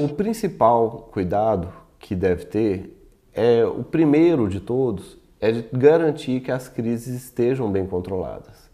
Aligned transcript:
O 0.00 0.08
principal 0.08 1.08
cuidado 1.10 1.72
que 1.98 2.14
deve 2.14 2.44
ter 2.44 2.96
é 3.34 3.64
o 3.64 3.82
primeiro 3.82 4.48
de 4.48 4.60
todos 4.60 5.18
é 5.40 5.50
de 5.50 5.68
garantir 5.72 6.38
que 6.38 6.52
as 6.52 6.68
crises 6.68 7.24
estejam 7.24 7.68
bem 7.68 7.84
controladas. 7.84 8.70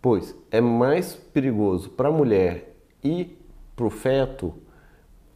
Pois 0.00 0.36
é 0.52 0.60
mais 0.60 1.14
perigoso 1.16 1.90
para 1.90 2.10
a 2.10 2.12
mulher 2.12 2.76
e 3.02 3.36
para 3.74 3.86
o 3.86 3.90
feto 3.90 4.54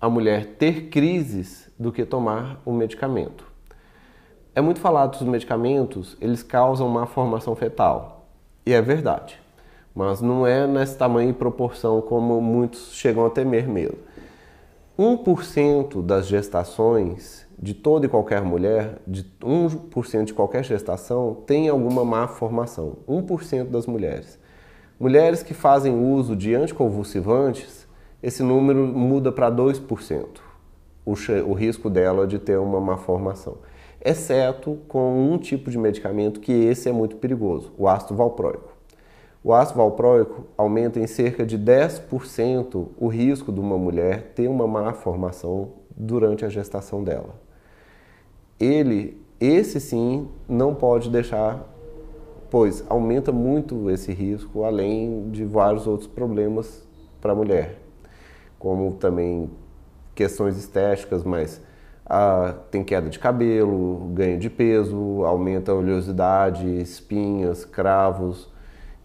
a 0.00 0.08
mulher 0.08 0.46
ter 0.58 0.90
crises 0.90 1.68
do 1.76 1.90
que 1.90 2.04
tomar 2.04 2.62
o 2.64 2.70
medicamento. 2.70 3.50
É 4.54 4.60
muito 4.60 4.78
falado 4.78 5.16
que 5.16 5.24
os 5.24 5.28
medicamentos, 5.28 6.16
eles 6.20 6.44
causam 6.44 6.88
má 6.88 7.04
formação 7.04 7.56
fetal. 7.56 8.28
E 8.64 8.72
é 8.72 8.80
verdade. 8.80 9.40
Mas 9.92 10.20
não 10.20 10.46
é 10.46 10.68
nesse 10.68 10.96
tamanho 10.96 11.30
e 11.30 11.32
proporção 11.32 12.00
como 12.00 12.40
muitos 12.40 12.92
chegam 12.92 13.26
a 13.26 13.30
temer 13.30 13.66
mesmo. 13.66 13.98
1% 14.98 16.02
das 16.02 16.26
gestações 16.26 17.46
de 17.58 17.74
toda 17.74 18.06
e 18.06 18.08
qualquer 18.08 18.42
mulher, 18.42 18.98
de 19.06 19.24
1% 19.40 20.24
de 20.24 20.34
qualquer 20.34 20.64
gestação, 20.64 21.42
tem 21.46 21.68
alguma 21.68 22.04
má 22.04 22.26
formação. 22.26 22.98
1% 23.08 23.64
das 23.64 23.86
mulheres. 23.86 24.38
Mulheres 24.98 25.42
que 25.42 25.52
fazem 25.52 25.94
uso 25.94 26.34
de 26.34 26.54
anticonvulsivantes, 26.54 27.86
esse 28.22 28.42
número 28.42 28.86
muda 28.86 29.30
para 29.30 29.50
2%, 29.50 30.26
o, 31.04 31.12
o 31.46 31.52
risco 31.52 31.90
dela 31.90 32.26
de 32.26 32.38
ter 32.38 32.58
uma 32.58 32.80
má 32.80 32.96
formação. 32.96 33.58
Exceto 34.02 34.78
com 34.88 35.30
um 35.30 35.36
tipo 35.36 35.70
de 35.70 35.76
medicamento 35.76 36.40
que 36.40 36.52
esse 36.52 36.88
é 36.88 36.92
muito 36.92 37.16
perigoso, 37.16 37.72
o 37.76 37.86
ácido 37.88 38.14
valproico. 38.14 38.75
O 39.46 39.54
ácido 39.54 39.78
valproico 39.78 40.44
aumenta 40.58 40.98
em 40.98 41.06
cerca 41.06 41.46
de 41.46 41.56
10% 41.56 42.88
o 42.98 43.06
risco 43.06 43.52
de 43.52 43.60
uma 43.60 43.78
mulher 43.78 44.32
ter 44.34 44.48
uma 44.48 44.66
má 44.66 44.92
formação 44.92 45.68
durante 45.96 46.44
a 46.44 46.48
gestação 46.48 47.04
dela. 47.04 47.32
Ele, 48.58 49.24
esse 49.38 49.78
sim, 49.78 50.26
não 50.48 50.74
pode 50.74 51.08
deixar, 51.10 51.64
pois 52.50 52.84
aumenta 52.88 53.30
muito 53.30 53.88
esse 53.88 54.12
risco, 54.12 54.64
além 54.64 55.30
de 55.30 55.44
vários 55.44 55.86
outros 55.86 56.08
problemas 56.08 56.84
para 57.20 57.30
a 57.30 57.36
mulher, 57.36 57.78
como 58.58 58.94
também 58.94 59.48
questões 60.12 60.58
estéticas, 60.58 61.22
mas 61.22 61.62
ah, 62.04 62.52
tem 62.72 62.82
queda 62.82 63.08
de 63.08 63.20
cabelo, 63.20 64.10
ganho 64.12 64.40
de 64.40 64.50
peso, 64.50 65.24
aumenta 65.24 65.70
a 65.70 65.76
oleosidade, 65.76 66.66
espinhas, 66.80 67.64
cravos 67.64 68.55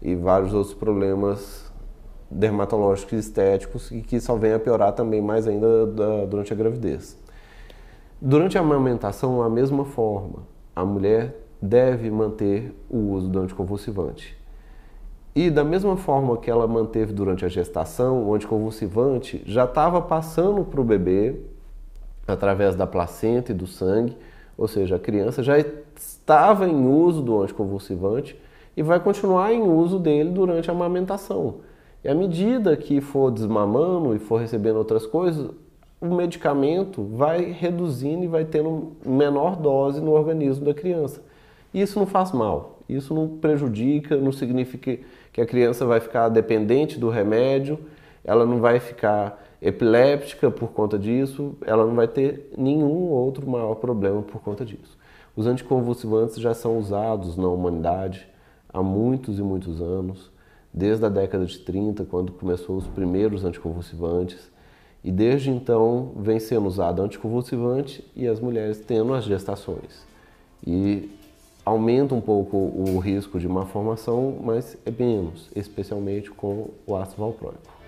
e 0.02 0.14
vários 0.14 0.52
outros 0.52 0.74
problemas 0.74 1.72
dermatológicos 2.30 3.12
e 3.12 3.16
estéticos 3.16 3.90
e 3.90 4.00
que 4.00 4.20
só 4.20 4.36
vem 4.36 4.52
a 4.52 4.58
piorar 4.58 4.92
também 4.92 5.20
mais 5.20 5.46
ainda 5.46 5.86
da, 5.86 6.24
durante 6.24 6.52
a 6.52 6.56
gravidez. 6.56 7.18
Durante 8.20 8.56
a 8.56 8.60
amamentação, 8.60 9.42
a 9.42 9.48
mesma 9.48 9.84
forma, 9.84 10.40
a 10.74 10.84
mulher 10.84 11.36
deve 11.60 12.10
manter 12.10 12.74
o 12.88 12.96
uso 13.12 13.28
do 13.28 13.40
anticonvulsivante. 13.40 14.36
E 15.34 15.50
da 15.50 15.64
mesma 15.64 15.96
forma 15.96 16.36
que 16.36 16.50
ela 16.50 16.66
manteve 16.66 17.12
durante 17.12 17.44
a 17.44 17.48
gestação, 17.48 18.24
o 18.24 18.34
anticonvulsivante 18.34 19.42
já 19.46 19.64
estava 19.64 20.00
passando 20.00 20.64
para 20.64 20.80
o 20.80 20.84
bebê 20.84 21.36
através 22.26 22.74
da 22.74 22.86
placenta 22.86 23.52
e 23.52 23.54
do 23.54 23.66
sangue, 23.66 24.16
ou 24.56 24.68
seja, 24.68 24.96
a 24.96 24.98
criança 24.98 25.42
já 25.42 25.58
estava 25.58 26.68
em 26.68 26.86
uso 26.86 27.22
do 27.22 27.40
anticonvulsivante 27.40 28.38
e 28.76 28.82
vai 28.82 29.00
continuar 29.00 29.52
em 29.52 29.62
uso 29.62 29.98
dele 29.98 30.30
durante 30.30 30.70
a 30.70 30.74
amamentação. 30.74 31.56
E 32.04 32.08
à 32.08 32.14
medida 32.14 32.76
que 32.76 33.00
for 33.00 33.30
desmamando 33.30 34.14
e 34.14 34.18
for 34.18 34.40
recebendo 34.40 34.76
outras 34.76 35.06
coisas, 35.06 35.50
o 36.00 36.06
medicamento 36.06 37.02
vai 37.04 37.44
reduzindo 37.52 38.24
e 38.24 38.26
vai 38.26 38.44
tendo 38.44 38.92
menor 39.06 39.54
dose 39.56 40.00
no 40.00 40.10
organismo 40.10 40.64
da 40.64 40.74
criança. 40.74 41.22
E 41.72 41.80
isso 41.80 41.98
não 41.98 42.06
faz 42.06 42.32
mal, 42.32 42.80
isso 42.88 43.14
não 43.14 43.28
prejudica, 43.28 44.16
não 44.16 44.32
significa 44.32 44.98
que 45.32 45.40
a 45.40 45.46
criança 45.46 45.86
vai 45.86 46.00
ficar 46.00 46.28
dependente 46.28 46.98
do 46.98 47.08
remédio, 47.08 47.78
ela 48.24 48.44
não 48.44 48.58
vai 48.58 48.80
ficar 48.80 49.40
epiléptica 49.60 50.50
por 50.50 50.72
conta 50.72 50.98
disso, 50.98 51.54
ela 51.64 51.86
não 51.86 51.94
vai 51.94 52.08
ter 52.08 52.50
nenhum 52.58 53.08
outro 53.08 53.48
maior 53.48 53.76
problema 53.76 54.22
por 54.22 54.42
conta 54.42 54.64
disso. 54.64 54.98
Os 55.36 55.46
anticonvulsivantes 55.46 56.36
já 56.36 56.52
são 56.52 56.78
usados 56.78 57.36
na 57.36 57.46
humanidade 57.46 58.26
há 58.72 58.82
muitos 58.82 59.38
e 59.38 59.42
muitos 59.42 59.80
anos, 59.80 60.30
desde 60.72 61.04
a 61.04 61.08
década 61.08 61.44
de 61.44 61.58
30, 61.58 62.04
quando 62.04 62.32
começou 62.32 62.76
os 62.76 62.86
primeiros 62.86 63.44
anticonvulsivantes, 63.44 64.50
e 65.04 65.10
desde 65.10 65.50
então 65.50 66.12
vem 66.16 66.38
sendo 66.38 66.66
usado 66.66 67.02
anticonvulsivante 67.02 68.04
e 68.14 68.26
as 68.26 68.40
mulheres 68.40 68.78
tendo 68.80 69.12
as 69.12 69.24
gestações. 69.24 70.06
E 70.64 71.10
aumenta 71.64 72.14
um 72.14 72.20
pouco 72.20 72.56
o 72.56 72.98
risco 72.98 73.38
de 73.38 73.48
má 73.48 73.66
formação, 73.66 74.38
mas 74.42 74.76
é 74.86 74.90
menos, 74.90 75.50
especialmente 75.54 76.30
com 76.30 76.68
o 76.86 76.96
ácido 76.96 77.22
valproico. 77.22 77.81